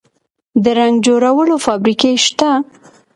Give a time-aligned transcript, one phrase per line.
[0.63, 2.51] د رنګ جوړولو فابریکې شته؟